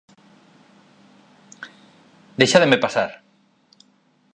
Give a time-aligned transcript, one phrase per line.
[2.39, 3.09] “Deixádeme pasar.